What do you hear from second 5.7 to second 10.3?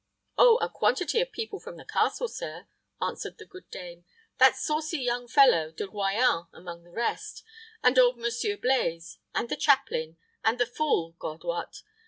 De Royans among the rest, and old Monsieur Blaize, and the chaplain,